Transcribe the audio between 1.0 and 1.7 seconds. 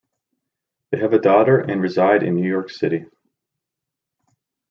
a daughter